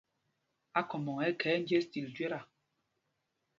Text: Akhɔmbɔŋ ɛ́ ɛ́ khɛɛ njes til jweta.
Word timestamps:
Akhɔmbɔŋ 0.79 1.17
ɛ́ 1.19 1.27
ɛ́ 1.31 1.37
khɛɛ 1.41 1.55
njes 1.61 1.85
til 1.91 2.07
jweta. 2.15 2.39